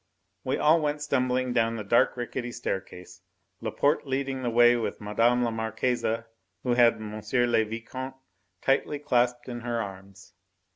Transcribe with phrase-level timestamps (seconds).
[0.43, 3.21] We all went stumbling down the dark, rickety staircase,
[3.59, 5.43] Laporte leading the way with Mme.
[5.43, 6.03] la Marquise,
[6.63, 7.21] who had M.
[7.21, 8.15] le Vicomte
[8.63, 10.33] tightly clasped in her arms.